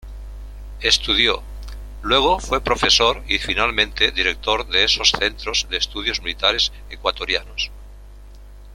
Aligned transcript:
Estudió, 0.79 1.43
luego 2.01 2.39
fue 2.39 2.59
Profesor 2.63 3.21
y 3.27 3.37
finalmente 3.37 4.09
Director 4.11 4.65
de 4.67 4.83
esos 4.85 5.11
centros 5.11 5.67
de 5.69 5.77
estudios 5.77 6.23
militares 6.23 6.71
ecuatorianos. 6.89 7.69